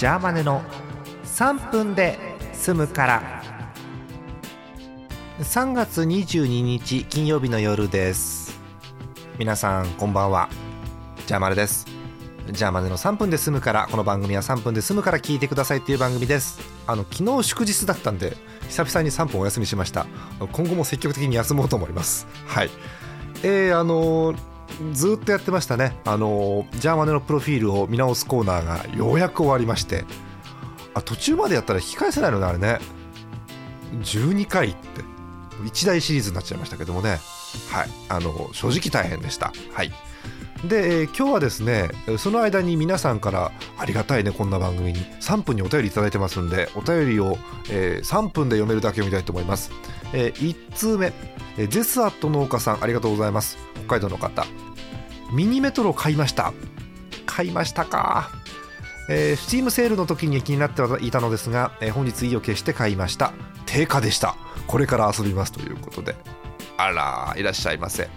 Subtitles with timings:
[0.00, 0.62] ジャーマネの
[1.24, 2.18] 3分で
[2.54, 3.42] 済むから。
[5.40, 8.58] 3月22日金曜日の夜です。
[9.38, 10.48] 皆さんこんばんは。
[11.26, 11.86] ジャーマネです。
[12.50, 13.88] ジャーマネの3分で済むから。
[13.90, 16.60] この番組は3分で済むから聞いてくださいっていう番組です。
[16.86, 18.38] あの昨日祝日だったんで
[18.70, 20.06] 久々に3分お休みしました。
[20.38, 22.26] 今後も積極的に休もうと思います。
[22.46, 22.70] はい。
[23.42, 24.50] えー、あのー
[24.92, 25.96] ずっとやってましたね。
[26.04, 30.04] あのジャーマネのプロフィールを見直すコーナーがようやく終わりまして。
[30.92, 32.78] あ途中までやったら引き返せないのねあれね。
[34.02, 35.04] 12回って。
[35.64, 37.18] 一大シリーズになっちゃいましたけどもね。
[37.70, 37.88] はい。
[38.08, 39.52] あの正直大変でした。
[39.72, 39.92] はい。
[40.64, 45.00] で、えー、今日はですねその間に皆さんからありがたいねこんな番組に。
[45.20, 47.38] 3分にお便りいいてますんでお便りを、
[47.70, 49.70] えー、3分で読めるだけ読みたいと思います、
[50.12, 51.12] えー、1通目、
[51.56, 53.58] えー、ゼスアット農家さんありがとうございます。
[53.86, 54.44] 北海道の方。
[55.32, 56.52] ミニメトロ買いました。
[57.26, 58.30] 買いましたか。
[59.08, 63.32] えー、スチームセールの時に気になっていたのですが、えー、本日意を決して買いました。
[63.66, 64.36] 定価でした。
[64.66, 66.16] これから遊びますということで。
[66.76, 68.08] あらいらっしゃいませ。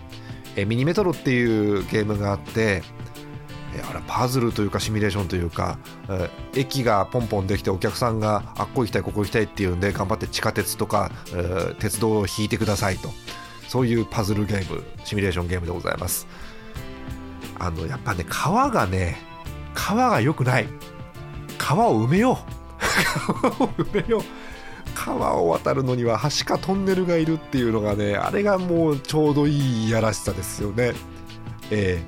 [0.55, 2.83] えミニメトロっていうゲームがあって
[3.89, 13.09] あれパズルというかシミュレーションというか、え駅がポンポンできてお客さんがあっこ行きたいここ行きたいっていうんで頑張って地下鉄とか、え鉄道を引いてくださいと。
[13.67, 16.27] そういうパズルゲームシミュレーションゲームでございます。
[17.59, 19.17] あのやっぱね川がね
[19.73, 20.67] 川が良くない。
[21.57, 22.81] 川を埋めよう。
[23.41, 24.21] 川を埋めよう。
[24.95, 30.93] 川を渡るのには橋かトンネルがいるっていうのがねあれがもうちょうどいいやらしさですよね。
[31.71, 32.03] え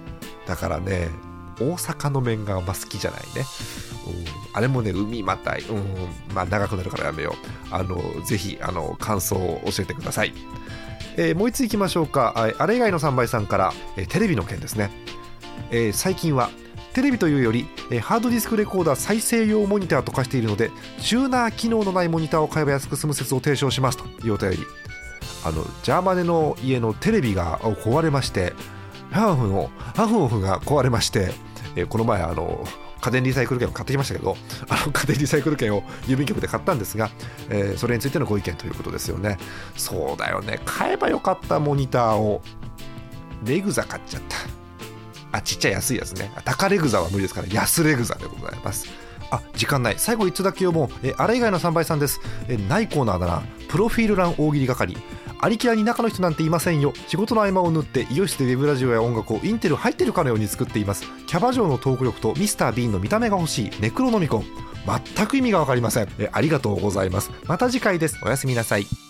[0.45, 1.09] ー、だからね
[1.59, 3.45] 大阪の面があんま好きじゃないね、
[4.07, 5.83] うん、あれもね海またい、うん、
[6.33, 7.35] まあ長くなるからやめよ
[7.71, 7.73] う。
[7.73, 10.33] あのぜひあの感想を教えてください、
[11.17, 12.53] えー、もう一ついきましょうか。
[12.57, 14.91] あれ以外の3倍さんから、えー、テレビの件ですね、
[15.71, 16.49] えー、最近は
[16.93, 24.57] テレビというより、えハードディスクレコーダー再生用モニターと化しているのでチューナー機能のないモニターを買えば安く済む説を提唱しますというお便り。
[25.43, 28.53] あのジャーマネの家のテレビが壊れまして
[29.11, 31.31] ハーフのハーフオフが壊れまして、
[31.75, 32.65] えこの前あの
[33.01, 34.35] 家電リサイクル券を買ってきましたけど
[34.67, 37.11] あの家電リサイクル券を郵便局で買ったんですが、
[37.49, 39.37] えー、それについてのご意見ということですよね。
[39.75, 40.59] そうだよね。
[40.65, 42.41] 買えばよかったモニターを
[43.43, 44.54] レグザ買っちゃった。
[45.35, 46.31] あちっちゃい安いやつね。
[46.45, 48.87] 高レグザは無理ですから安レグザでございます。
[49.31, 49.95] あ時間ない。
[49.97, 51.07] 最後1つだけ読もう。
[51.07, 52.21] えあれ以外の3倍さんです。
[52.47, 53.43] えないコーナーだな。
[53.67, 54.95] プロフィール欄大喜利係。
[55.41, 56.93] ありきらに中の人なんていませんよ。
[57.07, 61.03] 仕事の合間を縫ってイオシスでウェブラジオや音楽をインテル入ってるかのように作っています。
[61.27, 63.71] キャバ嬢のトーク力とミスター・ビーンの見た目が欲しい。
[63.81, 64.45] ネクロノミコン。
[65.15, 66.07] 全く意味が分かりません。
[66.17, 67.31] えありがとうございます。
[67.45, 68.17] また次回です。
[68.23, 69.04] おやすみなさい。